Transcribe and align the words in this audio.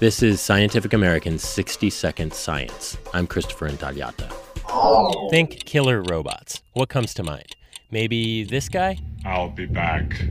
This 0.00 0.22
is 0.22 0.40
Scientific 0.40 0.94
American's 0.94 1.42
60 1.46 1.90
Second 1.90 2.32
Science. 2.32 2.96
I'm 3.12 3.26
Christopher 3.26 3.68
Intagliata. 3.68 4.32
Think 5.28 5.66
killer 5.66 6.00
robots. 6.00 6.62
What 6.72 6.88
comes 6.88 7.12
to 7.12 7.22
mind? 7.22 7.54
Maybe 7.90 8.42
this 8.44 8.70
guy? 8.70 8.96
I'll 9.26 9.50
be 9.50 9.66
back. 9.66 10.24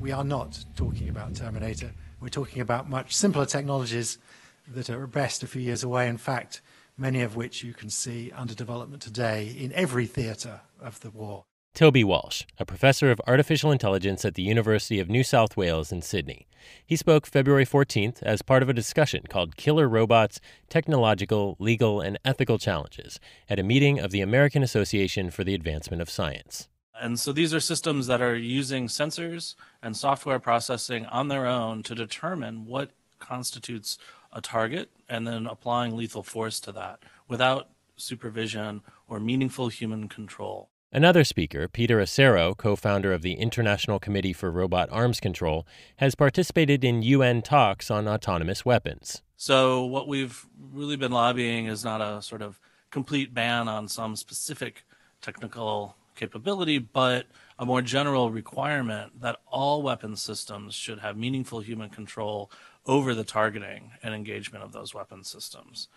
We 0.00 0.10
are 0.10 0.24
not 0.24 0.64
talking 0.74 1.08
about 1.08 1.36
Terminator. 1.36 1.92
We're 2.20 2.28
talking 2.28 2.60
about 2.60 2.90
much 2.90 3.14
simpler 3.14 3.46
technologies 3.46 4.18
that 4.66 4.90
are 4.90 5.04
at 5.04 5.12
best 5.12 5.44
a 5.44 5.46
few 5.46 5.62
years 5.62 5.84
away. 5.84 6.08
In 6.08 6.18
fact, 6.18 6.60
many 6.96 7.22
of 7.22 7.36
which 7.36 7.62
you 7.62 7.74
can 7.74 7.90
see 7.90 8.32
under 8.32 8.52
development 8.52 9.00
today 9.00 9.54
in 9.56 9.72
every 9.74 10.06
theatre 10.06 10.62
of 10.80 10.98
the 11.02 11.10
war. 11.10 11.44
Toby 11.78 12.02
Walsh, 12.02 12.42
a 12.58 12.64
professor 12.64 13.12
of 13.12 13.20
artificial 13.28 13.70
intelligence 13.70 14.24
at 14.24 14.34
the 14.34 14.42
University 14.42 14.98
of 14.98 15.08
New 15.08 15.22
South 15.22 15.56
Wales 15.56 15.92
in 15.92 16.02
Sydney. 16.02 16.48
He 16.84 16.96
spoke 16.96 17.24
February 17.24 17.64
14th 17.64 18.20
as 18.24 18.42
part 18.42 18.64
of 18.64 18.68
a 18.68 18.72
discussion 18.72 19.22
called 19.28 19.56
Killer 19.56 19.88
Robots 19.88 20.40
Technological, 20.68 21.56
Legal, 21.60 22.00
and 22.00 22.18
Ethical 22.24 22.58
Challenges 22.58 23.20
at 23.48 23.60
a 23.60 23.62
meeting 23.62 24.00
of 24.00 24.10
the 24.10 24.20
American 24.20 24.64
Association 24.64 25.30
for 25.30 25.44
the 25.44 25.54
Advancement 25.54 26.02
of 26.02 26.10
Science. 26.10 26.68
And 27.00 27.20
so 27.20 27.32
these 27.32 27.54
are 27.54 27.60
systems 27.60 28.08
that 28.08 28.20
are 28.20 28.34
using 28.34 28.88
sensors 28.88 29.54
and 29.80 29.96
software 29.96 30.40
processing 30.40 31.06
on 31.06 31.28
their 31.28 31.46
own 31.46 31.84
to 31.84 31.94
determine 31.94 32.66
what 32.66 32.90
constitutes 33.20 33.98
a 34.32 34.40
target 34.40 34.90
and 35.08 35.28
then 35.28 35.46
applying 35.46 35.96
lethal 35.96 36.24
force 36.24 36.58
to 36.58 36.72
that 36.72 37.04
without 37.28 37.68
supervision 37.94 38.82
or 39.06 39.20
meaningful 39.20 39.68
human 39.68 40.08
control. 40.08 40.70
Another 40.90 41.22
speaker, 41.22 41.68
Peter 41.68 41.98
Asaro, 41.98 42.56
co 42.56 42.74
founder 42.74 43.12
of 43.12 43.20
the 43.20 43.34
International 43.34 43.98
Committee 43.98 44.32
for 44.32 44.50
Robot 44.50 44.88
Arms 44.90 45.20
Control, 45.20 45.66
has 45.96 46.14
participated 46.14 46.82
in 46.82 47.02
UN 47.02 47.42
talks 47.42 47.90
on 47.90 48.08
autonomous 48.08 48.64
weapons. 48.64 49.20
So, 49.36 49.84
what 49.84 50.08
we've 50.08 50.46
really 50.72 50.96
been 50.96 51.12
lobbying 51.12 51.66
is 51.66 51.84
not 51.84 52.00
a 52.00 52.22
sort 52.22 52.40
of 52.40 52.58
complete 52.90 53.34
ban 53.34 53.68
on 53.68 53.86
some 53.86 54.16
specific 54.16 54.86
technical 55.20 55.94
capability, 56.14 56.78
but 56.78 57.26
a 57.58 57.66
more 57.66 57.82
general 57.82 58.30
requirement 58.30 59.20
that 59.20 59.36
all 59.46 59.82
weapon 59.82 60.16
systems 60.16 60.74
should 60.74 61.00
have 61.00 61.18
meaningful 61.18 61.60
human 61.60 61.90
control 61.90 62.50
over 62.86 63.14
the 63.14 63.24
targeting 63.24 63.90
and 64.02 64.14
engagement 64.14 64.64
of 64.64 64.72
those 64.72 64.94
weapon 64.94 65.22
systems. 65.22 65.88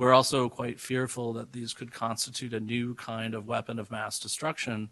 We're 0.00 0.14
also 0.14 0.48
quite 0.48 0.80
fearful 0.80 1.34
that 1.34 1.52
these 1.52 1.74
could 1.74 1.92
constitute 1.92 2.54
a 2.54 2.58
new 2.58 2.94
kind 2.94 3.34
of 3.34 3.46
weapon 3.46 3.78
of 3.78 3.90
mass 3.90 4.18
destruction 4.18 4.88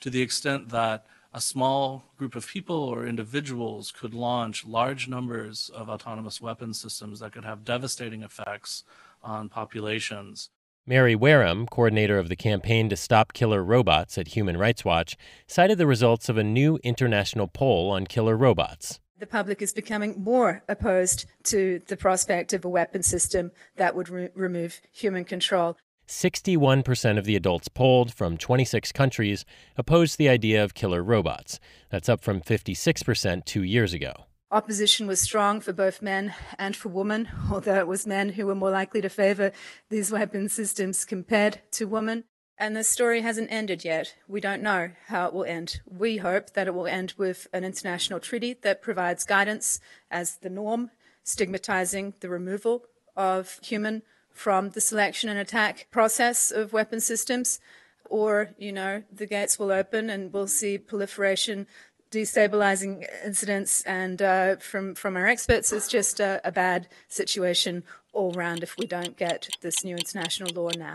to 0.00 0.08
the 0.08 0.22
extent 0.22 0.70
that 0.70 1.04
a 1.34 1.42
small 1.42 2.04
group 2.16 2.34
of 2.34 2.48
people 2.48 2.74
or 2.74 3.06
individuals 3.06 3.92
could 3.92 4.14
launch 4.14 4.64
large 4.64 5.08
numbers 5.08 5.70
of 5.74 5.90
autonomous 5.90 6.40
weapon 6.40 6.72
systems 6.72 7.20
that 7.20 7.32
could 7.32 7.44
have 7.44 7.66
devastating 7.66 8.22
effects 8.22 8.82
on 9.22 9.50
populations. 9.50 10.48
Mary 10.86 11.14
Wareham, 11.14 11.66
coordinator 11.66 12.18
of 12.18 12.30
the 12.30 12.34
campaign 12.34 12.88
to 12.88 12.96
stop 12.96 13.34
killer 13.34 13.62
robots 13.62 14.16
at 14.16 14.28
Human 14.28 14.56
Rights 14.56 14.86
Watch, 14.86 15.18
cited 15.46 15.76
the 15.76 15.86
results 15.86 16.30
of 16.30 16.38
a 16.38 16.42
new 16.42 16.78
international 16.82 17.46
poll 17.46 17.90
on 17.90 18.06
killer 18.06 18.38
robots. 18.38 19.00
The 19.18 19.26
public 19.26 19.62
is 19.62 19.72
becoming 19.72 20.22
more 20.22 20.62
opposed 20.68 21.24
to 21.44 21.80
the 21.86 21.96
prospect 21.96 22.52
of 22.52 22.64
a 22.64 22.68
weapon 22.68 23.02
system 23.02 23.50
that 23.76 23.94
would 23.94 24.10
re- 24.10 24.28
remove 24.34 24.82
human 24.92 25.24
control. 25.24 25.76
61% 26.06 27.18
of 27.18 27.24
the 27.24 27.34
adults 27.34 27.68
polled 27.68 28.12
from 28.12 28.36
26 28.36 28.92
countries 28.92 29.44
opposed 29.76 30.18
the 30.18 30.28
idea 30.28 30.62
of 30.62 30.74
killer 30.74 31.02
robots. 31.02 31.58
That's 31.90 32.08
up 32.08 32.22
from 32.22 32.42
56% 32.42 33.44
two 33.44 33.62
years 33.62 33.92
ago. 33.92 34.26
Opposition 34.50 35.06
was 35.06 35.18
strong 35.18 35.60
for 35.60 35.72
both 35.72 36.02
men 36.02 36.34
and 36.58 36.76
for 36.76 36.90
women, 36.90 37.28
although 37.50 37.78
it 37.78 37.88
was 37.88 38.06
men 38.06 38.30
who 38.30 38.46
were 38.46 38.54
more 38.54 38.70
likely 38.70 39.00
to 39.00 39.08
favor 39.08 39.50
these 39.90 40.12
weapon 40.12 40.48
systems 40.48 41.04
compared 41.04 41.60
to 41.72 41.86
women. 41.86 42.24
And 42.58 42.74
the 42.74 42.84
story 42.84 43.20
hasn't 43.20 43.52
ended 43.52 43.84
yet. 43.84 44.14
We 44.26 44.40
don't 44.40 44.62
know 44.62 44.90
how 45.08 45.26
it 45.26 45.34
will 45.34 45.44
end. 45.44 45.80
We 45.86 46.16
hope 46.18 46.54
that 46.54 46.66
it 46.66 46.74
will 46.74 46.86
end 46.86 47.12
with 47.18 47.48
an 47.52 47.64
international 47.64 48.18
treaty 48.18 48.54
that 48.62 48.80
provides 48.80 49.24
guidance 49.24 49.78
as 50.10 50.36
the 50.36 50.48
norm, 50.48 50.90
stigmatizing 51.22 52.14
the 52.20 52.30
removal 52.30 52.84
of 53.14 53.60
human 53.62 54.02
from 54.32 54.70
the 54.70 54.80
selection 54.80 55.28
and 55.28 55.38
attack 55.38 55.86
process 55.90 56.50
of 56.50 56.72
weapon 56.72 57.00
systems. 57.00 57.60
Or, 58.08 58.50
you 58.56 58.72
know, 58.72 59.02
the 59.12 59.26
gates 59.26 59.58
will 59.58 59.72
open 59.72 60.08
and 60.08 60.32
we'll 60.32 60.46
see 60.46 60.78
proliferation, 60.78 61.66
destabilizing 62.10 63.04
incidents. 63.22 63.82
And 63.82 64.22
uh, 64.22 64.56
from, 64.56 64.94
from 64.94 65.16
our 65.16 65.26
experts, 65.26 65.72
it's 65.72 65.88
just 65.88 66.20
a, 66.20 66.40
a 66.42 66.52
bad 66.52 66.88
situation 67.08 67.82
all 68.14 68.32
round 68.32 68.62
if 68.62 68.78
we 68.78 68.86
don't 68.86 69.18
get 69.18 69.48
this 69.60 69.84
new 69.84 69.96
international 69.96 70.54
law 70.54 70.70
now. 70.74 70.94